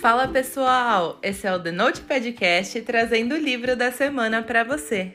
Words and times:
Fala 0.00 0.26
pessoal, 0.26 1.18
esse 1.22 1.46
é 1.46 1.54
o 1.54 1.62
The 1.62 1.72
Note 1.72 2.00
Podcast 2.00 2.80
trazendo 2.80 3.34
o 3.34 3.38
livro 3.38 3.76
da 3.76 3.92
semana 3.92 4.42
para 4.42 4.64
você. 4.64 5.12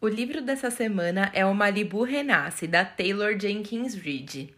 O 0.00 0.08
livro 0.08 0.42
dessa 0.42 0.68
semana 0.68 1.30
é 1.32 1.46
o 1.46 1.54
Malibu 1.54 2.02
Renasce, 2.02 2.66
da 2.66 2.84
Taylor 2.84 3.38
Jenkins 3.38 3.94
Reid. 3.94 4.52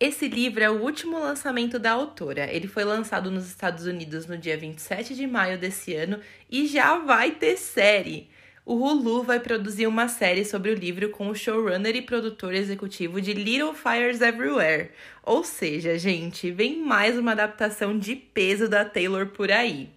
Esse 0.00 0.26
livro 0.26 0.64
é 0.64 0.68
o 0.68 0.82
último 0.82 1.20
lançamento 1.20 1.78
da 1.78 1.92
autora. 1.92 2.52
Ele 2.52 2.66
foi 2.66 2.82
lançado 2.82 3.30
nos 3.30 3.46
Estados 3.46 3.86
Unidos 3.86 4.26
no 4.26 4.36
dia 4.36 4.58
27 4.58 5.14
de 5.14 5.24
maio 5.24 5.56
desse 5.56 5.94
ano 5.94 6.18
e 6.50 6.66
já 6.66 6.98
vai 6.98 7.30
ter 7.30 7.56
série 7.56 8.28
o 8.68 8.74
Hulu 8.74 9.22
vai 9.22 9.40
produzir 9.40 9.86
uma 9.86 10.08
série 10.08 10.44
sobre 10.44 10.70
o 10.70 10.74
livro 10.74 11.08
com 11.08 11.28
o 11.28 11.34
showrunner 11.34 11.96
e 11.96 12.02
produtor 12.02 12.52
executivo 12.52 13.18
de 13.18 13.32
Little 13.32 13.72
Fires 13.72 14.20
Everywhere. 14.20 14.90
Ou 15.22 15.42
seja, 15.42 15.98
gente, 15.98 16.50
vem 16.50 16.76
mais 16.82 17.16
uma 17.16 17.32
adaptação 17.32 17.98
de 17.98 18.14
peso 18.14 18.68
da 18.68 18.84
Taylor 18.84 19.28
por 19.28 19.50
aí. 19.50 19.88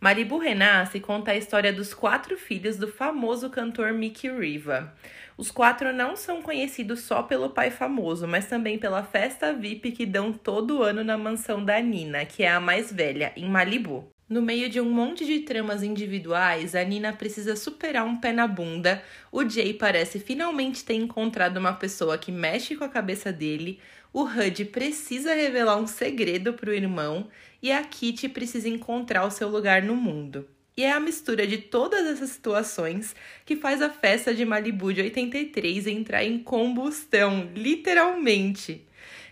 Maribu 0.00 0.38
Renasce 0.38 1.00
conta 1.00 1.32
a 1.32 1.36
história 1.36 1.72
dos 1.72 1.92
quatro 1.92 2.38
filhos 2.38 2.76
do 2.76 2.86
famoso 2.86 3.50
cantor 3.50 3.92
Mickey 3.92 4.30
Riva. 4.30 4.94
Os 5.36 5.50
quatro 5.50 5.92
não 5.92 6.14
são 6.14 6.40
conhecidos 6.40 7.00
só 7.00 7.20
pelo 7.20 7.50
pai 7.50 7.72
famoso, 7.72 8.28
mas 8.28 8.46
também 8.46 8.78
pela 8.78 9.02
festa 9.02 9.52
VIP 9.52 9.90
que 9.90 10.06
dão 10.06 10.32
todo 10.32 10.84
ano 10.84 11.02
na 11.02 11.18
mansão 11.18 11.64
da 11.64 11.80
Nina, 11.80 12.24
que 12.24 12.44
é 12.44 12.52
a 12.52 12.60
mais 12.60 12.92
velha, 12.92 13.32
em 13.34 13.48
Malibu. 13.48 14.13
No 14.26 14.40
meio 14.40 14.70
de 14.70 14.80
um 14.80 14.88
monte 14.88 15.26
de 15.26 15.40
tramas 15.40 15.82
individuais, 15.82 16.74
a 16.74 16.82
Nina 16.82 17.12
precisa 17.12 17.54
superar 17.54 18.06
um 18.06 18.16
pé 18.16 18.32
na 18.32 18.46
bunda. 18.46 19.02
O 19.30 19.46
Jay 19.46 19.74
parece 19.74 20.18
finalmente 20.18 20.82
ter 20.82 20.94
encontrado 20.94 21.58
uma 21.58 21.74
pessoa 21.74 22.16
que 22.16 22.32
mexe 22.32 22.74
com 22.74 22.84
a 22.84 22.88
cabeça 22.88 23.30
dele. 23.30 23.78
O 24.14 24.22
Hud 24.22 24.64
precisa 24.66 25.34
revelar 25.34 25.76
um 25.76 25.86
segredo 25.86 26.54
para 26.54 26.70
o 26.70 26.74
irmão. 26.74 27.28
E 27.62 27.70
a 27.70 27.82
Kitty 27.84 28.30
precisa 28.30 28.68
encontrar 28.68 29.26
o 29.26 29.30
seu 29.30 29.48
lugar 29.48 29.82
no 29.82 29.94
mundo. 29.94 30.48
E 30.76 30.82
é 30.84 30.92
a 30.92 30.98
mistura 30.98 31.46
de 31.46 31.58
todas 31.58 32.06
essas 32.06 32.30
situações 32.30 33.14
que 33.44 33.56
faz 33.56 33.82
a 33.82 33.90
festa 33.90 34.34
de 34.34 34.44
Malibu 34.44 34.92
de 34.92 35.02
83 35.02 35.86
entrar 35.86 36.24
em 36.24 36.38
combustão, 36.38 37.50
literalmente. 37.54 38.86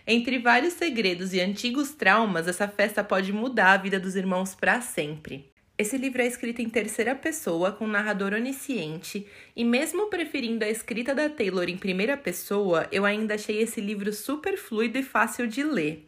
Entre 0.05 0.37
vários 0.37 0.73
segredos 0.73 1.33
e 1.33 1.39
antigos 1.39 1.91
traumas, 1.91 2.47
essa 2.47 2.67
festa 2.67 3.01
pode 3.01 3.31
mudar 3.31 3.71
a 3.71 3.77
vida 3.77 3.97
dos 3.97 4.17
irmãos 4.17 4.53
para 4.53 4.81
sempre. 4.81 5.49
Esse 5.77 5.97
livro 5.97 6.21
é 6.21 6.27
escrito 6.27 6.61
em 6.61 6.69
terceira 6.69 7.15
pessoa, 7.15 7.71
com 7.71 7.87
narrador 7.87 8.33
onisciente, 8.33 9.25
e 9.55 9.63
mesmo 9.63 10.09
preferindo 10.09 10.65
a 10.65 10.69
escrita 10.69 11.15
da 11.15 11.29
Taylor 11.29 11.69
em 11.69 11.77
primeira 11.77 12.17
pessoa, 12.17 12.85
eu 12.91 13.05
ainda 13.05 13.35
achei 13.35 13.61
esse 13.61 13.79
livro 13.79 14.11
super 14.11 14.57
fluido 14.57 14.97
e 14.97 15.03
fácil 15.03 15.47
de 15.47 15.63
ler. 15.63 16.05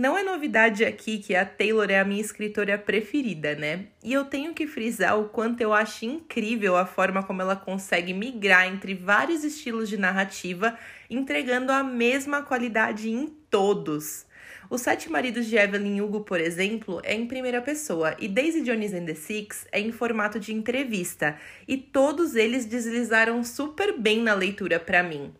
Não 0.00 0.16
é 0.16 0.22
novidade 0.22 0.82
aqui 0.82 1.18
que 1.18 1.34
a 1.34 1.44
Taylor 1.44 1.90
é 1.90 2.00
a 2.00 2.04
minha 2.06 2.22
escritora 2.22 2.78
preferida, 2.78 3.54
né? 3.54 3.84
E 4.02 4.14
eu 4.14 4.24
tenho 4.24 4.54
que 4.54 4.66
frisar 4.66 5.20
o 5.20 5.28
quanto 5.28 5.60
eu 5.60 5.74
acho 5.74 6.06
incrível 6.06 6.74
a 6.74 6.86
forma 6.86 7.22
como 7.22 7.42
ela 7.42 7.54
consegue 7.54 8.14
migrar 8.14 8.66
entre 8.66 8.94
vários 8.94 9.44
estilos 9.44 9.90
de 9.90 9.98
narrativa, 9.98 10.74
entregando 11.10 11.70
a 11.70 11.84
mesma 11.84 12.40
qualidade 12.40 13.10
em 13.10 13.26
todos. 13.50 14.24
Os 14.70 14.80
Sete 14.80 15.12
Maridos 15.12 15.44
de 15.44 15.56
Evelyn 15.56 16.00
Hugo, 16.00 16.20
por 16.20 16.40
exemplo, 16.40 17.02
é 17.04 17.14
em 17.14 17.26
primeira 17.26 17.60
pessoa 17.60 18.16
e 18.18 18.26
Daisy 18.26 18.62
Jones 18.62 18.94
and 18.94 19.04
the 19.04 19.14
Six 19.14 19.66
é 19.70 19.80
em 19.80 19.92
formato 19.92 20.40
de 20.40 20.54
entrevista, 20.54 21.36
e 21.68 21.76
todos 21.76 22.36
eles 22.36 22.64
deslizaram 22.64 23.44
super 23.44 23.98
bem 23.98 24.22
na 24.22 24.32
leitura 24.32 24.80
para 24.80 25.02
mim. 25.02 25.30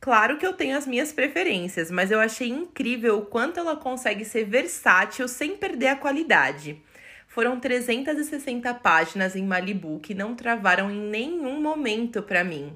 Claro 0.00 0.38
que 0.38 0.46
eu 0.46 0.54
tenho 0.54 0.78
as 0.78 0.86
minhas 0.86 1.12
preferências, 1.12 1.90
mas 1.90 2.10
eu 2.10 2.18
achei 2.18 2.48
incrível 2.48 3.18
o 3.18 3.26
quanto 3.26 3.60
ela 3.60 3.76
consegue 3.76 4.24
ser 4.24 4.44
versátil 4.44 5.28
sem 5.28 5.58
perder 5.58 5.88
a 5.88 5.96
qualidade. 5.96 6.80
Foram 7.28 7.60
360 7.60 8.72
páginas 8.74 9.36
em 9.36 9.44
Malibu 9.44 10.00
que 10.00 10.14
não 10.14 10.34
travaram 10.34 10.90
em 10.90 10.98
nenhum 10.98 11.60
momento 11.60 12.22
para 12.22 12.42
mim. 12.42 12.72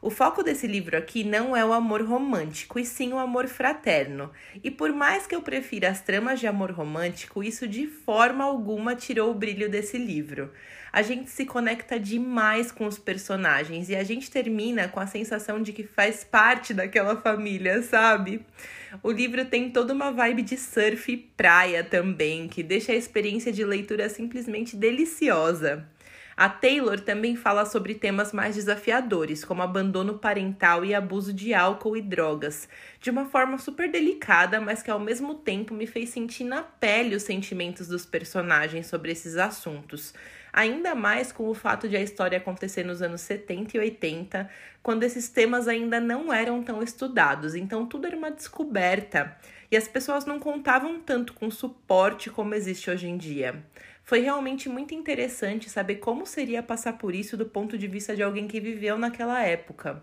O 0.00 0.10
foco 0.10 0.44
desse 0.44 0.66
livro 0.66 0.96
aqui 0.96 1.24
não 1.24 1.56
é 1.56 1.64
o 1.64 1.72
amor 1.72 2.02
romântico, 2.02 2.78
e 2.78 2.84
sim 2.84 3.12
o 3.12 3.18
amor 3.18 3.48
fraterno. 3.48 4.30
E 4.62 4.70
por 4.70 4.92
mais 4.92 5.26
que 5.26 5.34
eu 5.34 5.42
prefira 5.42 5.88
as 5.88 6.00
tramas 6.00 6.38
de 6.38 6.46
amor 6.46 6.70
romântico, 6.70 7.42
isso 7.42 7.66
de 7.66 7.86
forma 7.86 8.44
alguma 8.44 8.94
tirou 8.94 9.32
o 9.32 9.34
brilho 9.34 9.68
desse 9.68 9.98
livro. 9.98 10.52
A 10.92 11.02
gente 11.02 11.30
se 11.30 11.44
conecta 11.44 11.98
demais 11.98 12.70
com 12.70 12.86
os 12.86 12.96
personagens 12.96 13.88
e 13.88 13.96
a 13.96 14.04
gente 14.04 14.30
termina 14.30 14.88
com 14.88 15.00
a 15.00 15.06
sensação 15.06 15.60
de 15.60 15.72
que 15.72 15.82
faz 15.82 16.22
parte 16.22 16.72
daquela 16.72 17.16
família, 17.16 17.82
sabe? 17.82 18.40
O 19.02 19.10
livro 19.10 19.44
tem 19.44 19.70
toda 19.70 19.92
uma 19.92 20.12
vibe 20.12 20.42
de 20.42 20.56
surf 20.56 21.12
e 21.12 21.16
praia 21.16 21.82
também, 21.82 22.48
que 22.48 22.62
deixa 22.62 22.92
a 22.92 22.96
experiência 22.96 23.52
de 23.52 23.64
leitura 23.64 24.08
simplesmente 24.08 24.76
deliciosa. 24.76 25.86
A 26.38 26.48
Taylor 26.48 27.00
também 27.00 27.34
fala 27.34 27.66
sobre 27.66 27.96
temas 27.96 28.32
mais 28.32 28.54
desafiadores, 28.54 29.44
como 29.44 29.60
abandono 29.60 30.20
parental 30.20 30.84
e 30.84 30.94
abuso 30.94 31.32
de 31.32 31.52
álcool 31.52 31.96
e 31.96 32.00
drogas, 32.00 32.68
de 33.00 33.10
uma 33.10 33.24
forma 33.24 33.58
super 33.58 33.90
delicada, 33.90 34.60
mas 34.60 34.80
que 34.80 34.88
ao 34.88 35.00
mesmo 35.00 35.34
tempo 35.34 35.74
me 35.74 35.84
fez 35.84 36.10
sentir 36.10 36.44
na 36.44 36.62
pele 36.62 37.16
os 37.16 37.24
sentimentos 37.24 37.88
dos 37.88 38.06
personagens 38.06 38.86
sobre 38.86 39.10
esses 39.10 39.36
assuntos. 39.36 40.14
Ainda 40.52 40.94
mais 40.94 41.32
com 41.32 41.48
o 41.48 41.54
fato 41.54 41.88
de 41.88 41.96
a 41.96 42.00
história 42.00 42.38
acontecer 42.38 42.84
nos 42.84 43.02
anos 43.02 43.22
70 43.22 43.76
e 43.76 43.80
80, 43.80 44.48
quando 44.80 45.02
esses 45.02 45.28
temas 45.28 45.66
ainda 45.66 45.98
não 45.98 46.32
eram 46.32 46.62
tão 46.62 46.80
estudados, 46.84 47.56
então 47.56 47.84
tudo 47.84 48.06
era 48.06 48.16
uma 48.16 48.30
descoberta 48.30 49.36
e 49.72 49.76
as 49.76 49.88
pessoas 49.88 50.24
não 50.24 50.38
contavam 50.38 51.00
tanto 51.00 51.34
com 51.34 51.50
suporte 51.50 52.30
como 52.30 52.54
existe 52.54 52.88
hoje 52.88 53.08
em 53.08 53.16
dia. 53.16 53.60
Foi 54.08 54.20
realmente 54.20 54.70
muito 54.70 54.94
interessante 54.94 55.68
saber 55.68 55.96
como 55.96 56.24
seria 56.24 56.62
passar 56.62 56.94
por 56.94 57.14
isso 57.14 57.36
do 57.36 57.44
ponto 57.44 57.76
de 57.76 57.86
vista 57.86 58.16
de 58.16 58.22
alguém 58.22 58.48
que 58.48 58.58
viveu 58.58 58.96
naquela 58.96 59.42
época. 59.42 60.02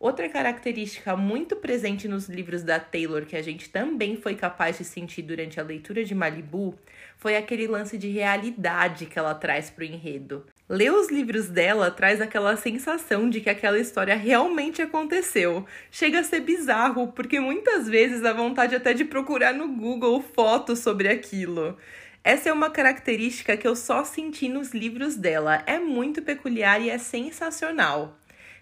Outra 0.00 0.28
característica 0.28 1.16
muito 1.16 1.54
presente 1.54 2.08
nos 2.08 2.28
livros 2.28 2.64
da 2.64 2.80
Taylor 2.80 3.24
que 3.24 3.36
a 3.36 3.42
gente 3.42 3.68
também 3.70 4.16
foi 4.16 4.34
capaz 4.34 4.78
de 4.78 4.84
sentir 4.84 5.22
durante 5.22 5.60
a 5.60 5.62
leitura 5.62 6.04
de 6.04 6.12
Malibu 6.12 6.76
foi 7.16 7.36
aquele 7.36 7.68
lance 7.68 7.96
de 7.96 8.08
realidade 8.08 9.06
que 9.06 9.16
ela 9.16 9.32
traz 9.32 9.70
para 9.70 9.82
o 9.82 9.86
enredo. 9.86 10.44
Ler 10.68 10.90
os 10.90 11.08
livros 11.08 11.48
dela 11.48 11.88
traz 11.92 12.20
aquela 12.20 12.56
sensação 12.56 13.30
de 13.30 13.40
que 13.40 13.48
aquela 13.48 13.78
história 13.78 14.16
realmente 14.16 14.82
aconteceu. 14.82 15.64
Chega 15.88 16.18
a 16.18 16.24
ser 16.24 16.40
bizarro, 16.40 17.12
porque 17.12 17.38
muitas 17.38 17.88
vezes 17.88 18.20
dá 18.20 18.32
vontade 18.32 18.74
até 18.74 18.92
de 18.92 19.04
procurar 19.04 19.54
no 19.54 19.68
Google 19.68 20.20
fotos 20.20 20.80
sobre 20.80 21.08
aquilo. 21.08 21.78
Essa 22.26 22.48
é 22.48 22.52
uma 22.52 22.70
característica 22.70 23.56
que 23.56 23.68
eu 23.68 23.76
só 23.76 24.02
senti 24.02 24.48
nos 24.48 24.74
livros 24.74 25.14
dela. 25.14 25.62
É 25.64 25.78
muito 25.78 26.20
peculiar 26.20 26.82
e 26.82 26.90
é 26.90 26.98
sensacional. 26.98 28.18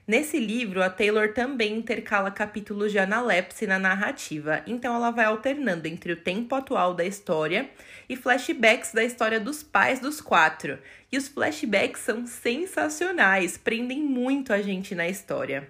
Nesse 0.07 0.39
livro, 0.39 0.83
a 0.83 0.91
Taylor 0.91 1.33
também 1.33 1.79
intercala 1.79 2.31
capítulos 2.31 2.93
de 2.93 2.99
analepse 2.99 3.67
na 3.67 3.79
narrativa, 3.79 4.63
então 4.67 4.95
ela 4.95 5.11
vai 5.11 5.25
alternando 5.25 5.89
entre 5.89 6.13
o 6.13 6.17
tempo 6.17 6.55
atual 6.55 6.93
da 6.93 7.07
história 7.07 7.71
e 8.07 8.15
flashbacks 8.15 8.93
da 8.93 9.03
história 9.03 9.41
dos 9.41 9.63
pais 9.63 9.99
dos 9.99 10.21
quatro. 10.21 10.79
E 11.11 11.17
os 11.17 11.27
flashbacks 11.27 12.03
são 12.03 12.27
sensacionais, 12.27 13.57
prendem 13.57 14.03
muito 14.03 14.53
a 14.53 14.61
gente 14.61 14.95
na 14.95 15.09
história. 15.09 15.67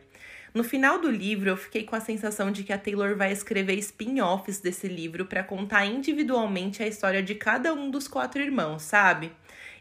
No 0.55 0.63
final 0.63 1.01
do 1.01 1.11
livro, 1.11 1.51
eu 1.51 1.57
fiquei 1.57 1.83
com 1.83 1.97
a 1.97 2.01
sensação 2.01 2.53
de 2.53 2.63
que 2.63 2.73
a 2.73 2.79
Taylor 2.79 3.17
vai 3.17 3.33
escrever 3.33 3.75
spin-offs 3.75 4.61
desse 4.61 4.87
livro 4.87 5.27
para 5.27 5.43
contar 5.43 5.85
individualmente 5.85 6.81
a 6.81 6.87
história 6.87 7.21
de 7.21 7.35
cada 7.35 7.75
um 7.75 7.91
dos 7.91 8.07
quatro 8.07 8.41
irmãos, 8.41 8.83
sabe? 8.83 9.33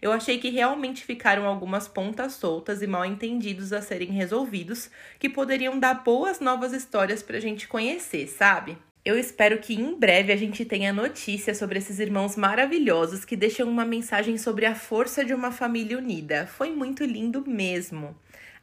Eu 0.01 0.11
achei 0.11 0.39
que 0.39 0.49
realmente 0.49 1.05
ficaram 1.05 1.45
algumas 1.45 1.87
pontas 1.87 2.33
soltas 2.33 2.81
e 2.81 2.87
mal 2.87 3.05
entendidos 3.05 3.71
a 3.71 3.83
serem 3.83 4.09
resolvidos, 4.09 4.89
que 5.19 5.29
poderiam 5.29 5.79
dar 5.79 6.03
boas 6.03 6.39
novas 6.39 6.73
histórias 6.73 7.21
pra 7.21 7.39
gente 7.39 7.67
conhecer, 7.67 8.27
sabe? 8.27 8.75
Eu 9.05 9.15
espero 9.15 9.59
que 9.59 9.75
em 9.75 9.93
breve 9.93 10.33
a 10.33 10.35
gente 10.35 10.65
tenha 10.65 10.91
notícia 10.91 11.53
sobre 11.53 11.77
esses 11.77 11.99
irmãos 11.99 12.35
maravilhosos 12.35 13.23
que 13.23 13.35
deixam 13.35 13.69
uma 13.69 13.85
mensagem 13.85 14.39
sobre 14.39 14.65
a 14.65 14.73
força 14.73 15.23
de 15.23 15.35
uma 15.35 15.51
família 15.51 15.99
unida. 15.99 16.47
Foi 16.47 16.71
muito 16.71 17.03
lindo 17.03 17.43
mesmo. 17.45 18.15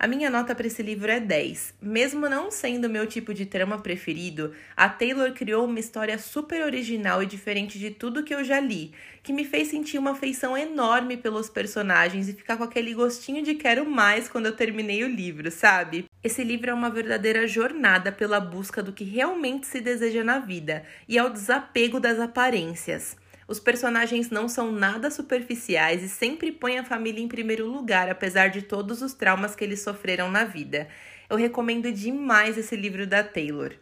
A 0.03 0.07
minha 0.07 0.31
nota 0.31 0.55
para 0.55 0.67
esse 0.67 0.83
livro 0.83 1.13
é 1.13 1.21
10. 1.21 1.75
Mesmo 1.83 2.27
não 2.27 2.51
sendo 2.51 2.89
meu 2.89 3.07
tipo 3.07 3.35
de 3.35 3.45
trama 3.45 3.83
preferido, 3.83 4.55
a 4.75 4.89
Taylor 4.89 5.31
criou 5.35 5.67
uma 5.67 5.79
história 5.79 6.17
super 6.17 6.65
original 6.65 7.23
e 7.23 7.27
diferente 7.27 7.79
de 7.79 7.91
tudo 7.91 8.25
que 8.25 8.35
eu 8.35 8.43
já 8.43 8.59
li, 8.59 8.93
que 9.23 9.31
me 9.31 9.45
fez 9.45 9.69
sentir 9.69 9.99
uma 9.99 10.13
afeição 10.13 10.57
enorme 10.57 11.19
pelos 11.19 11.51
personagens 11.51 12.31
e 12.31 12.33
ficar 12.33 12.57
com 12.57 12.65
aquele 12.65 12.95
gostinho 12.95 13.43
de 13.43 13.55
quero 13.57 13.85
mais 13.85 14.27
quando 14.27 14.47
eu 14.47 14.57
terminei 14.57 15.05
o 15.05 15.07
livro, 15.07 15.51
sabe? 15.51 16.07
Esse 16.25 16.43
livro 16.43 16.71
é 16.71 16.73
uma 16.73 16.89
verdadeira 16.89 17.47
jornada 17.47 18.11
pela 18.11 18.41
busca 18.41 18.83
do 18.83 18.95
que 18.95 19.05
realmente 19.05 19.67
se 19.67 19.83
deseja 19.83 20.25
na 20.25 20.39
vida 20.39 20.83
e 21.07 21.19
ao 21.19 21.29
desapego 21.29 22.01
das 22.01 22.19
aparências. 22.19 23.19
Os 23.51 23.59
personagens 23.59 24.31
não 24.31 24.49
são 24.49 24.71
nada 24.71 25.11
superficiais 25.11 26.05
e 26.05 26.09
sempre 26.09 26.53
põem 26.53 26.79
a 26.79 26.85
família 26.85 27.21
em 27.21 27.27
primeiro 27.27 27.67
lugar, 27.67 28.09
apesar 28.09 28.47
de 28.47 28.63
todos 28.63 29.03
os 29.03 29.13
traumas 29.13 29.57
que 29.57 29.65
eles 29.65 29.83
sofreram 29.83 30.31
na 30.31 30.45
vida. 30.45 30.87
Eu 31.29 31.37
recomendo 31.37 31.91
demais 31.91 32.57
esse 32.57 32.77
livro 32.77 33.09
da 33.09 33.25
Taylor. 33.25 33.73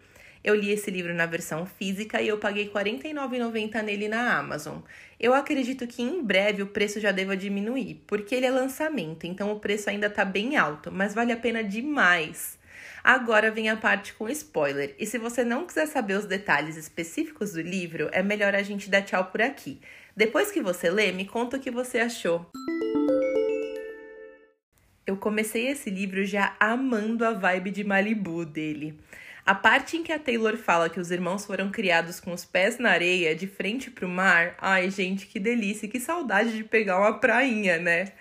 Eu 0.42 0.54
li 0.54 0.70
esse 0.70 0.90
livro 0.90 1.12
na 1.12 1.26
versão 1.26 1.66
física 1.66 2.22
e 2.22 2.28
eu 2.28 2.38
paguei 2.38 2.64
R$ 2.64 2.70
49,90 2.70 3.82
nele 3.82 4.08
na 4.08 4.38
Amazon. 4.38 4.78
Eu 5.20 5.34
acredito 5.34 5.86
que 5.86 6.00
em 6.00 6.22
breve 6.22 6.62
o 6.62 6.68
preço 6.68 6.98
já 6.98 7.12
deva 7.12 7.36
diminuir, 7.36 8.02
porque 8.06 8.34
ele 8.34 8.46
é 8.46 8.50
lançamento, 8.50 9.26
então 9.26 9.52
o 9.52 9.60
preço 9.60 9.90
ainda 9.90 10.08
tá 10.08 10.24
bem 10.24 10.56
alto, 10.56 10.90
mas 10.90 11.12
vale 11.12 11.30
a 11.30 11.36
pena 11.36 11.62
demais. 11.62 12.57
Agora 13.08 13.50
vem 13.50 13.70
a 13.70 13.76
parte 13.76 14.12
com 14.12 14.28
spoiler. 14.28 14.94
E 14.98 15.06
se 15.06 15.16
você 15.16 15.42
não 15.42 15.64
quiser 15.64 15.86
saber 15.86 16.12
os 16.12 16.26
detalhes 16.26 16.76
específicos 16.76 17.54
do 17.54 17.62
livro, 17.62 18.10
é 18.12 18.22
melhor 18.22 18.54
a 18.54 18.62
gente 18.62 18.90
dar 18.90 19.00
tchau 19.00 19.24
por 19.24 19.40
aqui. 19.40 19.80
Depois 20.14 20.50
que 20.50 20.60
você 20.60 20.90
lê, 20.90 21.10
me 21.10 21.24
conta 21.24 21.56
o 21.56 21.60
que 21.60 21.70
você 21.70 22.00
achou. 22.00 22.44
Eu 25.06 25.16
comecei 25.16 25.68
esse 25.68 25.88
livro 25.88 26.22
já 26.26 26.54
amando 26.60 27.24
a 27.24 27.32
vibe 27.32 27.70
de 27.70 27.82
Malibu 27.82 28.44
dele. 28.44 29.00
A 29.48 29.54
parte 29.54 29.96
em 29.96 30.02
que 30.02 30.12
a 30.12 30.18
Taylor 30.18 30.58
fala 30.58 30.90
que 30.90 31.00
os 31.00 31.10
irmãos 31.10 31.46
foram 31.46 31.70
criados 31.70 32.20
com 32.20 32.34
os 32.34 32.44
pés 32.44 32.78
na 32.78 32.90
areia, 32.90 33.34
de 33.34 33.46
frente 33.46 33.90
pro 33.90 34.06
mar, 34.06 34.54
ai 34.58 34.90
gente, 34.90 35.26
que 35.26 35.40
delícia, 35.40 35.88
que 35.88 35.98
saudade 35.98 36.54
de 36.54 36.64
pegar 36.64 36.98
uma 36.98 37.18
prainha, 37.18 37.78
né? 37.78 38.12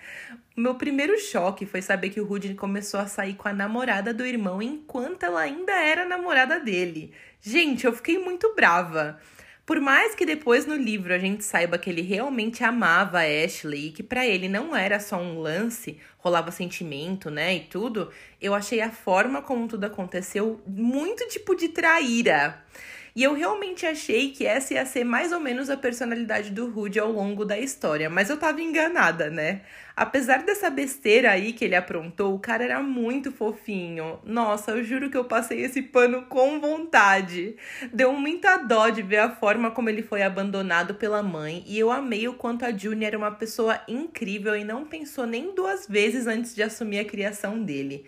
O 0.56 0.60
meu 0.62 0.76
primeiro 0.76 1.20
choque 1.20 1.66
foi 1.66 1.82
saber 1.82 2.08
que 2.08 2.18
o 2.18 2.24
Rudy 2.24 2.54
começou 2.54 2.98
a 2.98 3.06
sair 3.06 3.34
com 3.34 3.46
a 3.46 3.52
namorada 3.52 4.14
do 4.14 4.24
irmão 4.24 4.62
enquanto 4.62 5.22
ela 5.22 5.42
ainda 5.42 5.72
era 5.72 6.08
namorada 6.08 6.58
dele. 6.58 7.12
Gente, 7.42 7.84
eu 7.84 7.92
fiquei 7.92 8.18
muito 8.18 8.54
brava. 8.54 9.20
Por 9.68 9.82
mais 9.82 10.14
que 10.14 10.24
depois 10.24 10.64
no 10.64 10.74
livro 10.74 11.12
a 11.12 11.18
gente 11.18 11.44
saiba 11.44 11.76
que 11.76 11.90
ele 11.90 12.00
realmente 12.00 12.64
amava 12.64 13.18
a 13.18 13.44
Ashley 13.44 13.88
e 13.88 13.90
que 13.90 14.02
para 14.02 14.26
ele 14.26 14.48
não 14.48 14.74
era 14.74 14.98
só 14.98 15.18
um 15.18 15.38
lance, 15.42 16.00
rolava 16.16 16.50
sentimento, 16.50 17.30
né, 17.30 17.56
e 17.56 17.60
tudo, 17.60 18.10
eu 18.40 18.54
achei 18.54 18.80
a 18.80 18.90
forma 18.90 19.42
como 19.42 19.68
tudo 19.68 19.84
aconteceu 19.84 20.58
muito 20.66 21.28
tipo 21.28 21.54
de 21.54 21.68
traíra. 21.68 22.64
E 23.14 23.22
eu 23.22 23.34
realmente 23.34 23.86
achei 23.86 24.30
que 24.30 24.46
essa 24.46 24.74
ia 24.74 24.86
ser 24.86 25.04
mais 25.04 25.32
ou 25.32 25.40
menos 25.40 25.70
a 25.70 25.76
personalidade 25.76 26.50
do 26.50 26.70
Rude 26.70 26.98
ao 26.98 27.10
longo 27.10 27.44
da 27.44 27.58
história, 27.58 28.08
mas 28.08 28.30
eu 28.30 28.36
tava 28.36 28.60
enganada, 28.60 29.30
né? 29.30 29.62
Apesar 29.96 30.44
dessa 30.44 30.70
besteira 30.70 31.32
aí 31.32 31.52
que 31.52 31.64
ele 31.64 31.74
aprontou, 31.74 32.32
o 32.32 32.38
cara 32.38 32.62
era 32.62 32.80
muito 32.80 33.32
fofinho. 33.32 34.20
Nossa, 34.24 34.70
eu 34.70 34.84
juro 34.84 35.10
que 35.10 35.16
eu 35.16 35.24
passei 35.24 35.60
esse 35.60 35.82
pano 35.82 36.26
com 36.26 36.60
vontade. 36.60 37.56
Deu 37.92 38.12
muita 38.12 38.58
dó 38.58 38.90
de 38.90 39.02
ver 39.02 39.18
a 39.18 39.30
forma 39.34 39.72
como 39.72 39.88
ele 39.88 40.02
foi 40.02 40.22
abandonado 40.22 40.94
pela 40.94 41.20
mãe, 41.20 41.64
e 41.66 41.76
eu 41.76 41.90
amei 41.90 42.28
o 42.28 42.34
quanto 42.34 42.64
a 42.64 42.70
June 42.70 43.04
era 43.04 43.18
uma 43.18 43.32
pessoa 43.32 43.80
incrível 43.88 44.54
e 44.54 44.62
não 44.62 44.84
pensou 44.84 45.26
nem 45.26 45.52
duas 45.52 45.88
vezes 45.88 46.28
antes 46.28 46.54
de 46.54 46.62
assumir 46.62 47.00
a 47.00 47.04
criação 47.04 47.60
dele. 47.60 48.06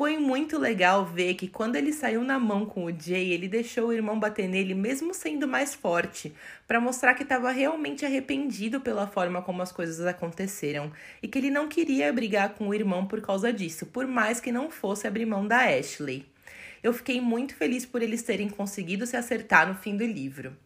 Foi 0.00 0.16
muito 0.16 0.58
legal 0.58 1.04
ver 1.04 1.34
que 1.34 1.46
quando 1.46 1.76
ele 1.76 1.92
saiu 1.92 2.24
na 2.24 2.38
mão 2.38 2.64
com 2.64 2.86
o 2.86 2.90
Jay, 2.90 3.32
ele 3.32 3.46
deixou 3.46 3.88
o 3.88 3.92
irmão 3.92 4.18
bater 4.18 4.48
nele 4.48 4.72
mesmo 4.72 5.12
sendo 5.12 5.46
mais 5.46 5.74
forte, 5.74 6.32
para 6.66 6.80
mostrar 6.80 7.12
que 7.12 7.22
estava 7.22 7.50
realmente 7.50 8.06
arrependido 8.06 8.80
pela 8.80 9.06
forma 9.06 9.42
como 9.42 9.60
as 9.60 9.70
coisas 9.70 10.00
aconteceram 10.06 10.90
e 11.22 11.28
que 11.28 11.36
ele 11.36 11.50
não 11.50 11.68
queria 11.68 12.10
brigar 12.14 12.54
com 12.54 12.68
o 12.68 12.74
irmão 12.74 13.04
por 13.04 13.20
causa 13.20 13.52
disso, 13.52 13.84
por 13.84 14.06
mais 14.06 14.40
que 14.40 14.50
não 14.50 14.70
fosse 14.70 15.06
abrir 15.06 15.26
mão 15.26 15.46
da 15.46 15.66
Ashley. 15.66 16.24
Eu 16.82 16.94
fiquei 16.94 17.20
muito 17.20 17.54
feliz 17.54 17.84
por 17.84 18.00
eles 18.00 18.22
terem 18.22 18.48
conseguido 18.48 19.06
se 19.06 19.18
acertar 19.18 19.68
no 19.68 19.74
fim 19.74 19.98
do 19.98 20.06
livro. 20.06 20.56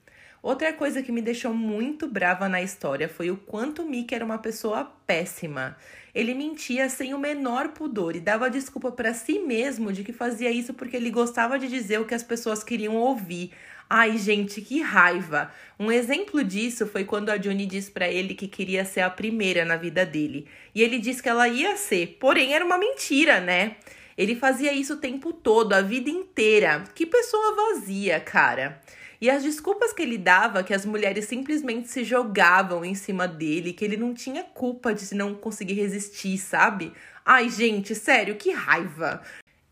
Outra 0.45 0.75
coisa 0.75 1.03
que 1.03 1.11
me 1.11 1.23
deixou 1.23 1.55
muito 1.55 2.07
brava 2.07 2.51
na 2.51 2.61
história 2.61 3.09
foi 3.09 3.31
o 3.31 3.37
quanto 3.39 3.81
o 3.81 3.89
Mickey 3.89 4.15
era 4.15 4.23
uma 4.23 4.37
pessoa 4.37 4.85
péssima. 5.07 5.75
Ele 6.15 6.35
mentia 6.35 6.87
sem 6.91 7.15
o 7.15 7.19
menor 7.19 7.69
pudor 7.69 8.15
e 8.15 8.21
dava 8.21 8.51
desculpa 8.51 8.93
para 8.93 9.15
si 9.15 9.39
mesmo 9.39 9.91
de 9.91 10.05
que 10.05 10.13
fazia 10.13 10.51
isso 10.51 10.75
porque 10.75 10.99
ele 10.99 11.11
gostava 11.11 11.59
de 11.59 11.67
dizer 11.67 11.99
o 11.99 12.05
que 12.05 12.15
as 12.15 12.23
pessoas 12.23 12.63
queriam 12.63 12.95
ouvir. 12.95 13.53
Ai, 13.89 14.19
gente, 14.19 14.61
que 14.61 14.83
raiva! 14.83 15.51
Um 15.81 15.91
exemplo 15.91 16.45
disso 16.45 16.87
foi 16.87 17.05
quando 17.05 17.31
a 17.31 17.39
Johnny 17.39 17.65
disse 17.65 17.91
para 17.91 18.07
ele 18.07 18.35
que 18.35 18.47
queria 18.47 18.85
ser 18.85 19.01
a 19.01 19.09
primeira 19.09 19.65
na 19.65 19.77
vida 19.77 20.05
dele. 20.05 20.47
E 20.75 20.83
ele 20.83 20.99
disse 20.99 21.23
que 21.23 21.29
ela 21.31 21.49
ia 21.49 21.75
ser, 21.79 22.19
porém 22.21 22.53
era 22.53 22.63
uma 22.63 22.77
mentira, 22.77 23.41
né? 23.41 23.77
Ele 24.15 24.37
fazia 24.37 24.75
isso 24.75 24.93
o 24.93 24.99
tempo 24.99 25.33
todo, 25.33 25.73
a 25.73 25.81
vida 25.81 26.11
inteira. 26.11 26.85
Que 26.95 27.07
pessoa 27.07 27.57
vazia, 27.57 28.21
cara. 28.21 28.83
E 29.21 29.31
as 29.31 29.43
desculpas 29.43 29.93
que 29.93 30.03
ele 30.03 30.19
dava, 30.19 30.63
que 30.63 30.75
as 30.75 30.85
mulheres 30.85 31.27
simplesmente 31.27 31.89
se 31.89 32.05
jogavam 32.05 32.85
em 32.85 32.95
cima 32.95 33.29
dele, 33.29 33.73
que 33.73 33.85
ele 33.85 33.97
não 33.97 34.13
tinha 34.13 34.43
culpa 34.43 34.93
de 34.93 35.15
não 35.15 35.35
conseguir 35.35 35.75
resistir, 35.75 36.37
sabe? 36.39 36.93
Ai, 37.25 37.49
gente, 37.49 37.95
sério, 37.95 38.37
que 38.37 38.51
raiva. 38.51 39.23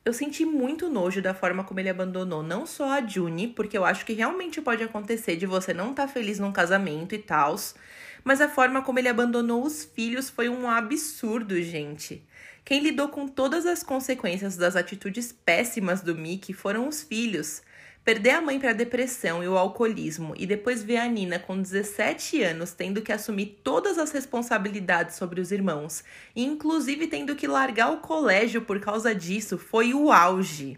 Eu 0.04 0.12
senti 0.12 0.44
muito 0.44 0.88
nojo 0.88 1.22
da 1.22 1.32
forma 1.32 1.62
como 1.62 1.78
ele 1.78 1.88
abandonou 1.88 2.42
não 2.42 2.66
só 2.66 2.90
a 2.90 3.06
Juni, 3.06 3.46
porque 3.46 3.78
eu 3.78 3.84
acho 3.84 4.04
que 4.04 4.12
realmente 4.12 4.60
pode 4.60 4.82
acontecer 4.82 5.36
de 5.36 5.46
você 5.46 5.72
não 5.72 5.90
estar 5.90 6.06
tá 6.06 6.12
feliz 6.12 6.40
num 6.40 6.50
casamento 6.50 7.14
e 7.14 7.18
tal, 7.18 7.54
mas 8.24 8.40
a 8.40 8.48
forma 8.48 8.82
como 8.82 8.98
ele 8.98 9.08
abandonou 9.08 9.64
os 9.64 9.84
filhos 9.84 10.28
foi 10.28 10.48
um 10.48 10.68
absurdo, 10.68 11.60
gente. 11.62 12.26
Quem 12.64 12.80
lidou 12.80 13.08
com 13.08 13.28
todas 13.28 13.66
as 13.66 13.82
consequências 13.82 14.56
das 14.56 14.76
atitudes 14.76 15.32
péssimas 15.32 16.00
do 16.00 16.16
Mickey 16.16 16.52
foram 16.52 16.88
os 16.88 17.02
filhos. 17.02 17.62
Perder 18.04 18.30
a 18.30 18.40
mãe 18.40 18.58
para 18.58 18.70
a 18.70 18.74
depressão 18.74 19.44
e 19.44 19.48
o 19.48 19.56
alcoolismo 19.56 20.34
e 20.36 20.44
depois 20.44 20.82
ver 20.82 20.96
a 20.96 21.06
Nina 21.06 21.38
com 21.38 21.62
17 21.62 22.42
anos 22.42 22.72
tendo 22.72 23.00
que 23.00 23.12
assumir 23.12 23.60
todas 23.62 23.96
as 23.96 24.10
responsabilidades 24.10 25.14
sobre 25.14 25.40
os 25.40 25.52
irmãos, 25.52 26.02
e 26.34 26.44
inclusive 26.44 27.06
tendo 27.06 27.36
que 27.36 27.46
largar 27.46 27.92
o 27.92 27.98
colégio 27.98 28.62
por 28.62 28.80
causa 28.80 29.14
disso, 29.14 29.56
foi 29.56 29.94
o 29.94 30.10
auge. 30.10 30.76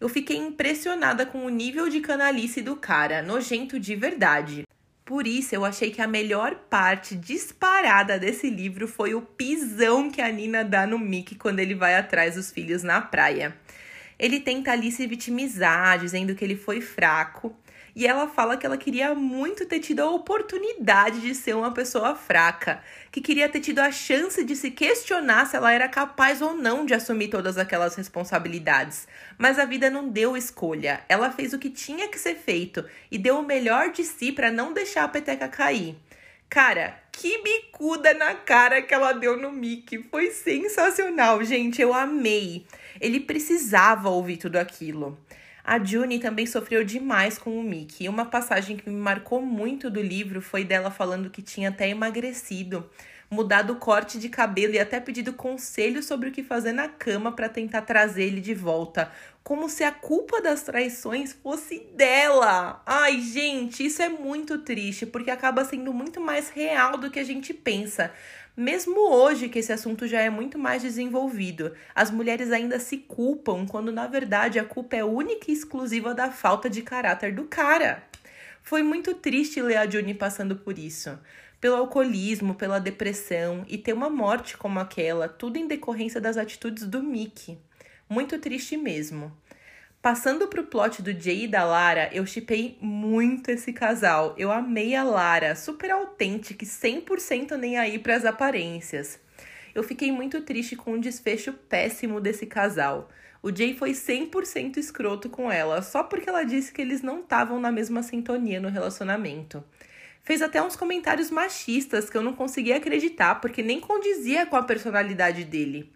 Eu 0.00 0.08
fiquei 0.08 0.38
impressionada 0.38 1.26
com 1.26 1.44
o 1.44 1.50
nível 1.50 1.90
de 1.90 2.00
canalice 2.00 2.62
do 2.62 2.74
cara, 2.74 3.20
nojento 3.20 3.78
de 3.78 3.94
verdade. 3.94 4.66
Por 5.04 5.26
isso, 5.26 5.54
eu 5.54 5.66
achei 5.66 5.90
que 5.90 6.00
a 6.00 6.06
melhor 6.06 6.54
parte 6.70 7.14
disparada 7.14 8.18
desse 8.18 8.48
livro 8.48 8.88
foi 8.88 9.14
o 9.14 9.20
pisão 9.20 10.10
que 10.10 10.22
a 10.22 10.32
Nina 10.32 10.64
dá 10.64 10.86
no 10.86 10.98
Mickey 10.98 11.34
quando 11.34 11.58
ele 11.58 11.74
vai 11.74 11.96
atrás 11.96 12.36
dos 12.36 12.50
filhos 12.50 12.82
na 12.82 13.00
praia. 13.00 13.54
Ele 14.22 14.38
tenta 14.38 14.70
ali 14.70 14.92
se 14.92 15.04
vitimizar, 15.04 15.98
dizendo 15.98 16.32
que 16.36 16.44
ele 16.44 16.54
foi 16.54 16.80
fraco. 16.80 17.52
E 17.94 18.06
ela 18.06 18.28
fala 18.28 18.56
que 18.56 18.64
ela 18.64 18.76
queria 18.78 19.16
muito 19.16 19.66
ter 19.66 19.80
tido 19.80 19.98
a 19.98 20.10
oportunidade 20.12 21.20
de 21.20 21.34
ser 21.34 21.56
uma 21.56 21.74
pessoa 21.74 22.14
fraca, 22.14 22.80
que 23.10 23.20
queria 23.20 23.48
ter 23.48 23.58
tido 23.58 23.80
a 23.80 23.90
chance 23.90 24.44
de 24.44 24.54
se 24.54 24.70
questionar 24.70 25.46
se 25.46 25.56
ela 25.56 25.72
era 25.72 25.88
capaz 25.88 26.40
ou 26.40 26.54
não 26.54 26.86
de 26.86 26.94
assumir 26.94 27.30
todas 27.30 27.58
aquelas 27.58 27.96
responsabilidades. 27.96 29.08
Mas 29.36 29.58
a 29.58 29.64
vida 29.64 29.90
não 29.90 30.08
deu 30.08 30.36
escolha. 30.36 31.02
Ela 31.08 31.32
fez 31.32 31.52
o 31.52 31.58
que 31.58 31.68
tinha 31.68 32.08
que 32.08 32.18
ser 32.18 32.36
feito 32.36 32.84
e 33.10 33.18
deu 33.18 33.40
o 33.40 33.44
melhor 33.44 33.90
de 33.90 34.04
si 34.04 34.30
para 34.30 34.52
não 34.52 34.72
deixar 34.72 35.02
a 35.02 35.08
peteca 35.08 35.48
cair. 35.48 35.96
Cara, 36.52 37.00
que 37.10 37.42
bicuda 37.42 38.12
na 38.12 38.34
cara 38.34 38.82
que 38.82 38.92
ela 38.92 39.12
deu 39.12 39.38
no 39.38 39.50
Mickey. 39.50 40.02
Foi 40.10 40.30
sensacional, 40.30 41.42
gente. 41.42 41.80
Eu 41.80 41.94
amei. 41.94 42.66
Ele 43.00 43.20
precisava 43.20 44.10
ouvir 44.10 44.36
tudo 44.36 44.56
aquilo. 44.56 45.18
A 45.64 45.82
June 45.82 46.18
também 46.18 46.44
sofreu 46.44 46.84
demais 46.84 47.38
com 47.38 47.58
o 47.58 47.62
Mickey. 47.62 48.06
Uma 48.06 48.26
passagem 48.26 48.76
que 48.76 48.90
me 48.90 49.00
marcou 49.00 49.40
muito 49.40 49.88
do 49.88 50.02
livro 50.02 50.42
foi 50.42 50.62
dela 50.62 50.90
falando 50.90 51.30
que 51.30 51.40
tinha 51.40 51.70
até 51.70 51.88
emagrecido, 51.88 52.86
mudado 53.32 53.72
o 53.72 53.76
corte 53.76 54.18
de 54.18 54.28
cabelo 54.28 54.74
e 54.74 54.78
até 54.78 55.00
pedido 55.00 55.32
conselho 55.32 56.02
sobre 56.02 56.28
o 56.28 56.32
que 56.32 56.42
fazer 56.42 56.72
na 56.72 56.86
cama 56.86 57.32
para 57.32 57.48
tentar 57.48 57.80
trazer 57.80 58.24
ele 58.24 58.42
de 58.42 58.52
volta, 58.52 59.10
como 59.42 59.70
se 59.70 59.82
a 59.82 59.90
culpa 59.90 60.40
das 60.42 60.62
traições 60.62 61.32
fosse 61.32 61.78
dela. 61.94 62.82
Ai, 62.84 63.20
gente, 63.22 63.86
isso 63.86 64.02
é 64.02 64.08
muito 64.10 64.58
triste, 64.58 65.06
porque 65.06 65.30
acaba 65.30 65.64
sendo 65.64 65.94
muito 65.94 66.20
mais 66.20 66.50
real 66.50 66.98
do 66.98 67.10
que 67.10 67.18
a 67.18 67.24
gente 67.24 67.54
pensa. 67.54 68.12
Mesmo 68.54 69.00
hoje, 69.00 69.48
que 69.48 69.60
esse 69.60 69.72
assunto 69.72 70.06
já 70.06 70.20
é 70.20 70.28
muito 70.28 70.58
mais 70.58 70.82
desenvolvido, 70.82 71.72
as 71.94 72.10
mulheres 72.10 72.52
ainda 72.52 72.78
se 72.78 72.98
culpam 72.98 73.66
quando 73.66 73.90
na 73.90 74.06
verdade 74.06 74.58
a 74.58 74.64
culpa 74.64 74.94
é 74.94 75.02
única 75.02 75.50
e 75.50 75.54
exclusiva 75.54 76.14
da 76.14 76.30
falta 76.30 76.68
de 76.68 76.82
caráter 76.82 77.34
do 77.34 77.44
cara. 77.44 78.02
Foi 78.62 78.82
muito 78.82 79.14
triste 79.14 79.62
ler 79.62 79.78
a 79.78 79.86
Johnny 79.86 80.12
passando 80.12 80.54
por 80.54 80.78
isso. 80.78 81.18
Pelo 81.62 81.76
alcoolismo, 81.76 82.56
pela 82.56 82.80
depressão 82.80 83.64
e 83.68 83.78
ter 83.78 83.92
uma 83.92 84.10
morte 84.10 84.56
como 84.56 84.80
aquela, 84.80 85.28
tudo 85.28 85.58
em 85.58 85.68
decorrência 85.68 86.20
das 86.20 86.36
atitudes 86.36 86.88
do 86.88 87.00
Mickey. 87.00 87.56
Muito 88.08 88.36
triste 88.40 88.76
mesmo. 88.76 89.32
Passando 90.02 90.48
pro 90.48 90.64
plot 90.66 91.00
do 91.02 91.12
Jay 91.12 91.44
e 91.44 91.46
da 91.46 91.62
Lara, 91.62 92.10
eu 92.12 92.26
chipei 92.26 92.76
muito 92.80 93.48
esse 93.48 93.72
casal. 93.72 94.34
Eu 94.36 94.50
amei 94.50 94.96
a 94.96 95.04
Lara, 95.04 95.54
super 95.54 95.92
autêntica, 95.92 96.66
100% 96.66 97.52
nem 97.52 97.78
aí 97.78 97.96
para 97.96 98.16
as 98.16 98.24
aparências. 98.24 99.20
Eu 99.72 99.84
fiquei 99.84 100.10
muito 100.10 100.40
triste 100.40 100.74
com 100.74 100.94
o 100.94 101.00
desfecho 101.00 101.52
péssimo 101.52 102.20
desse 102.20 102.44
casal. 102.44 103.08
O 103.40 103.54
Jay 103.54 103.76
foi 103.76 103.92
100% 103.92 104.78
escroto 104.78 105.30
com 105.30 105.48
ela, 105.48 105.80
só 105.80 106.02
porque 106.02 106.28
ela 106.28 106.42
disse 106.42 106.72
que 106.72 106.82
eles 106.82 107.02
não 107.02 107.20
estavam 107.20 107.60
na 107.60 107.70
mesma 107.70 108.02
sintonia 108.02 108.60
no 108.60 108.68
relacionamento. 108.68 109.62
Fez 110.24 110.40
até 110.40 110.62
uns 110.62 110.76
comentários 110.76 111.30
machistas 111.30 112.08
que 112.08 112.16
eu 112.16 112.22
não 112.22 112.32
conseguia 112.32 112.76
acreditar, 112.76 113.40
porque 113.40 113.62
nem 113.62 113.80
condizia 113.80 114.46
com 114.46 114.54
a 114.54 114.62
personalidade 114.62 115.42
dele. 115.44 115.90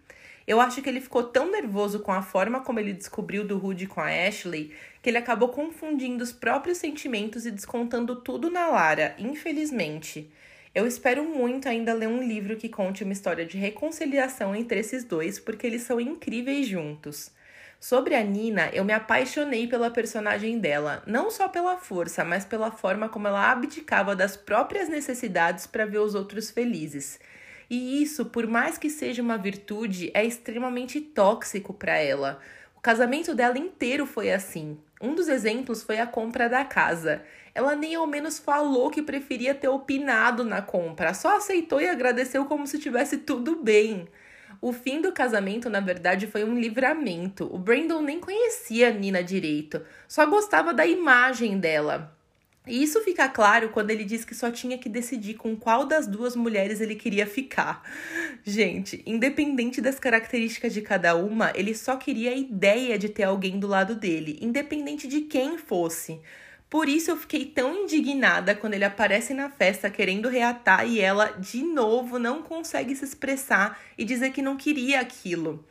Eu 0.45 0.59
acho 0.59 0.81
que 0.81 0.89
ele 0.89 1.01
ficou 1.01 1.23
tão 1.23 1.49
nervoso 1.49 1.99
com 1.99 2.11
a 2.11 2.21
forma 2.21 2.61
como 2.61 2.79
ele 2.79 2.93
descobriu 2.93 3.45
do 3.45 3.57
Rudy 3.57 3.87
com 3.87 4.01
a 4.01 4.07
Ashley 4.07 4.73
que 5.01 5.09
ele 5.09 5.17
acabou 5.17 5.49
confundindo 5.49 6.23
os 6.23 6.33
próprios 6.33 6.77
sentimentos 6.77 7.45
e 7.45 7.51
descontando 7.51 8.17
tudo 8.17 8.49
na 8.49 8.67
Lara, 8.67 9.15
infelizmente. 9.17 10.29
Eu 10.75 10.85
espero 10.85 11.23
muito 11.23 11.67
ainda 11.67 11.93
ler 11.93 12.07
um 12.07 12.21
livro 12.21 12.55
que 12.57 12.69
conte 12.69 13.03
uma 13.03 13.13
história 13.13 13.45
de 13.45 13.57
reconciliação 13.57 14.55
entre 14.55 14.79
esses 14.79 15.03
dois, 15.03 15.39
porque 15.39 15.65
eles 15.65 15.83
são 15.83 15.99
incríveis 15.99 16.67
juntos. 16.67 17.31
Sobre 17.79 18.15
a 18.15 18.23
Nina, 18.23 18.69
eu 18.73 18.83
me 18.83 18.91
apaixonei 18.91 19.67
pela 19.67 19.91
personagem 19.91 20.59
dela, 20.59 21.03
não 21.05 21.29
só 21.29 21.47
pela 21.47 21.77
força, 21.77 22.25
mas 22.25 22.43
pela 22.43 22.71
forma 22.71 23.07
como 23.07 23.27
ela 23.27 23.51
abdicava 23.51 24.15
das 24.15 24.35
próprias 24.35 24.89
necessidades 24.89 25.67
para 25.67 25.85
ver 25.85 25.99
os 25.99 26.15
outros 26.15 26.49
felizes. 26.49 27.19
E 27.69 28.01
isso, 28.01 28.25
por 28.25 28.47
mais 28.47 28.77
que 28.77 28.89
seja 28.89 29.21
uma 29.21 29.37
virtude, 29.37 30.09
é 30.13 30.25
extremamente 30.25 30.99
tóxico 30.99 31.73
para 31.73 31.97
ela. 31.97 32.39
O 32.75 32.81
casamento 32.81 33.35
dela 33.35 33.59
inteiro 33.59 34.05
foi 34.05 34.31
assim. 34.31 34.79
Um 34.99 35.13
dos 35.13 35.27
exemplos 35.27 35.83
foi 35.83 35.99
a 35.99 36.07
compra 36.07 36.49
da 36.49 36.65
casa. 36.65 37.21
Ela 37.53 37.75
nem 37.75 37.93
ao 37.93 38.07
menos 38.07 38.39
falou 38.39 38.89
que 38.89 39.03
preferia 39.03 39.53
ter 39.53 39.67
opinado 39.67 40.43
na 40.43 40.61
compra, 40.61 41.13
só 41.13 41.37
aceitou 41.37 41.79
e 41.79 41.87
agradeceu 41.87 42.45
como 42.45 42.65
se 42.65 42.79
tivesse 42.79 43.17
tudo 43.17 43.55
bem. 43.55 44.07
O 44.61 44.73
fim 44.73 45.01
do 45.01 45.11
casamento, 45.11 45.69
na 45.69 45.79
verdade, 45.79 46.27
foi 46.27 46.43
um 46.43 46.59
livramento. 46.59 47.47
O 47.53 47.57
Brandon 47.57 48.01
nem 48.01 48.19
conhecia 48.19 48.89
a 48.89 48.91
Nina 48.91 49.23
direito, 49.23 49.81
só 50.07 50.25
gostava 50.25 50.73
da 50.73 50.85
imagem 50.85 51.59
dela. 51.59 52.17
E 52.67 52.83
isso 52.83 53.01
fica 53.01 53.29
claro 53.29 53.69
quando 53.69 53.91
ele 53.91 54.03
diz 54.03 54.25
que 54.25 54.35
só 54.35 54.51
tinha 54.51 54.77
que 54.77 54.89
decidir 54.89 55.35
com 55.35 55.55
qual 55.55 55.85
das 55.85 56.05
duas 56.05 56.35
mulheres 56.35 56.81
ele 56.81 56.95
queria 56.95 57.25
ficar. 57.25 57.81
Gente, 58.43 59.01
independente 59.05 59.79
das 59.79 59.97
características 59.97 60.73
de 60.73 60.81
cada 60.81 61.15
uma, 61.15 61.53
ele 61.55 61.73
só 61.73 61.95
queria 61.95 62.31
a 62.31 62.35
ideia 62.35 62.97
de 62.99 63.07
ter 63.07 63.23
alguém 63.23 63.57
do 63.57 63.67
lado 63.67 63.95
dele, 63.95 64.37
independente 64.41 65.07
de 65.07 65.21
quem 65.21 65.57
fosse. 65.57 66.19
Por 66.69 66.89
isso 66.89 67.11
eu 67.11 67.17
fiquei 67.17 67.45
tão 67.45 67.83
indignada 67.83 68.53
quando 68.53 68.73
ele 68.73 68.83
aparece 68.83 69.33
na 69.33 69.49
festa 69.49 69.89
querendo 69.89 70.27
reatar 70.27 70.85
e 70.85 70.99
ela, 70.99 71.27
de 71.39 71.63
novo, 71.63 72.19
não 72.19 72.41
consegue 72.41 72.93
se 72.93 73.05
expressar 73.05 73.79
e 73.97 74.03
dizer 74.03 74.31
que 74.31 74.41
não 74.41 74.57
queria 74.57 74.99
aquilo. 74.99 75.65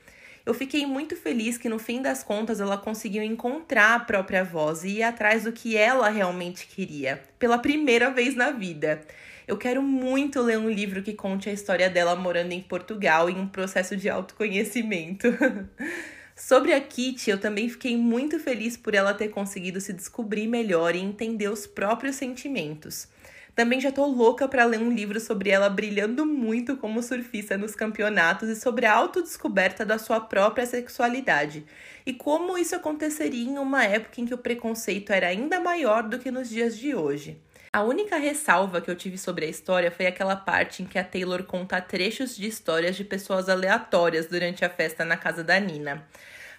Eu 0.47 0.55
fiquei 0.55 0.87
muito 0.87 1.15
feliz 1.17 1.59
que 1.59 1.69
no 1.69 1.79
fim 1.79 2.01
das 2.01 2.23
contas 2.23 2.61
ela 2.61 2.79
conseguiu 2.79 3.23
encontrar 3.23 3.95
a 3.95 4.01
própria 4.01 4.43
voz 4.45 4.85
e 4.85 4.99
ir 4.99 5.03
atrás 5.03 5.45
do 5.45 5.53
que 5.53 5.77
ela 5.77 6.09
realmente 6.09 6.67
queria, 6.67 7.23
pela 7.39 7.59
primeira 7.59 8.11
vez 8.11 8.35
na 8.35 8.51
vida. 8.53 9.03
Eu 9.47 9.59
quero 9.59 9.83
muito 9.83 10.41
ler 10.41 10.57
um 10.57 10.71
livro 10.71 11.03
que 11.03 11.13
conte 11.13 11.51
a 11.51 11.53
história 11.53 11.91
dela 11.91 12.17
morando 12.17 12.53
em 12.53 12.63
Portugal 12.63 13.29
em 13.29 13.39
um 13.39 13.47
processo 13.47 13.97
de 13.97 14.09
autoconhecimento. 14.09 15.29
Sobre 16.39 16.75
a 16.75 16.81
Kitty, 16.83 17.31
eu 17.31 17.41
também 17.41 17.67
fiquei 17.67 17.97
muito 17.97 18.39
feliz 18.39 18.77
por 18.77 18.95
ela 18.95 19.15
ter 19.15 19.29
conseguido 19.29 19.81
se 19.81 19.91
descobrir 19.91 20.47
melhor 20.47 20.95
e 20.95 20.99
entender 20.99 21.49
os 21.49 21.67
próprios 21.67 22.17
sentimentos. 22.17 23.09
Também 23.55 23.81
já 23.81 23.91
tô 23.91 24.05
louca 24.05 24.47
para 24.47 24.67
ler 24.67 24.79
um 24.81 24.93
livro 24.93 25.19
sobre 25.19 25.49
ela 25.49 25.71
brilhando 25.71 26.27
muito 26.27 26.77
como 26.77 27.03
surfista 27.03 27.57
nos 27.57 27.75
campeonatos 27.75 28.51
e 28.51 28.55
sobre 28.55 28.85
a 28.85 28.93
autodescoberta 28.93 29.83
da 29.83 29.99
sua 29.99 30.21
própria 30.21 30.67
sexualidade. 30.67 31.65
E 32.05 32.13
como 32.13 32.59
isso 32.59 32.77
aconteceria 32.77 33.49
em 33.49 33.57
uma 33.57 33.85
época 33.85 34.21
em 34.21 34.27
que 34.27 34.35
o 34.35 34.39
preconceito 34.39 35.15
era 35.15 35.29
ainda 35.29 35.59
maior 35.59 36.03
do 36.03 36.19
que 36.19 36.31
nos 36.31 36.51
dias 36.51 36.77
de 36.77 36.95
hoje. 36.95 37.41
A 37.77 37.83
única 37.83 38.17
ressalva 38.17 38.81
que 38.81 38.91
eu 38.91 38.97
tive 38.97 39.19
sobre 39.19 39.45
a 39.45 39.49
história 39.51 39.91
foi 39.91 40.07
aquela 40.07 40.35
parte 40.35 40.83
em 40.83 40.87
que 40.87 40.99
a 40.99 41.05
Taylor 41.05 41.45
conta 41.45 41.79
trechos 41.79 42.35
de 42.35 42.47
histórias 42.47 42.97
de 42.97 43.05
pessoas 43.05 43.51
aleatórias 43.51 44.25
durante 44.25 44.65
a 44.65 44.71
festa 44.71 45.05
na 45.05 45.15
casa 45.15 45.45
da 45.45 45.61
Nina. 45.61 46.03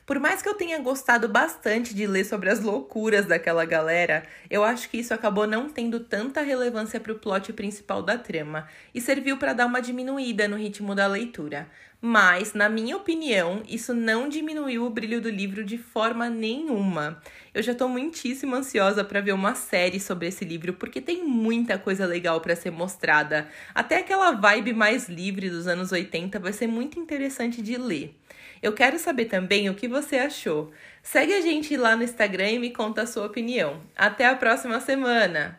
Por 0.05 0.19
mais 0.19 0.43
que 0.43 0.47
eu 0.47 0.53
tenha 0.53 0.77
gostado 0.77 1.27
bastante 1.27 1.95
de 1.95 2.05
ler 2.05 2.23
sobre 2.23 2.51
as 2.51 2.59
loucuras 2.59 3.25
daquela 3.25 3.65
galera, 3.65 4.27
eu 4.47 4.63
acho 4.63 4.91
que 4.91 4.99
isso 4.99 5.11
acabou 5.11 5.47
não 5.47 5.71
tendo 5.71 6.01
tanta 6.01 6.41
relevância 6.41 6.99
para 6.99 7.13
o 7.13 7.17
plot 7.17 7.51
principal 7.51 8.03
da 8.03 8.15
trama 8.15 8.67
e 8.93 9.01
serviu 9.01 9.37
para 9.37 9.53
dar 9.53 9.65
uma 9.65 9.81
diminuída 9.81 10.47
no 10.47 10.55
ritmo 10.55 10.93
da 10.93 11.07
leitura. 11.07 11.67
Mas, 11.99 12.53
na 12.53 12.69
minha 12.69 12.95
opinião, 12.95 13.63
isso 13.67 13.91
não 13.93 14.29
diminuiu 14.29 14.85
o 14.85 14.89
brilho 14.89 15.19
do 15.19 15.29
livro 15.29 15.63
de 15.63 15.79
forma 15.79 16.29
nenhuma. 16.29 17.21
Eu 17.53 17.63
já 17.63 17.71
estou 17.71 17.89
muitíssimo 17.89 18.55
ansiosa 18.55 19.03
para 19.03 19.21
ver 19.21 19.31
uma 19.31 19.55
série 19.55 19.99
sobre 19.99 20.27
esse 20.27 20.45
livro 20.45 20.73
porque 20.73 21.01
tem 21.01 21.23
muita 21.23 21.79
coisa 21.79 22.05
legal 22.05 22.39
para 22.39 22.55
ser 22.55 22.69
mostrada. 22.69 23.47
Até 23.73 23.97
aquela 23.97 24.31
vibe 24.31 24.73
mais 24.73 25.09
livre 25.09 25.49
dos 25.49 25.67
anos 25.67 25.91
80 25.91 26.39
vai 26.39 26.53
ser 26.53 26.67
muito 26.67 26.99
interessante 26.99 27.63
de 27.63 27.77
ler. 27.77 28.15
Eu 28.61 28.73
quero 28.73 28.99
saber 28.99 29.25
também 29.25 29.69
o 29.69 29.75
que 29.75 29.87
você 29.87 30.17
achou. 30.17 30.71
Segue 31.01 31.33
a 31.33 31.41
gente 31.41 31.77
lá 31.77 31.95
no 31.95 32.03
Instagram 32.03 32.51
e 32.51 32.59
me 32.59 32.71
conta 32.71 33.03
a 33.03 33.07
sua 33.07 33.25
opinião. 33.25 33.81
Até 33.95 34.25
a 34.25 34.35
próxima 34.35 34.79
semana! 34.79 35.55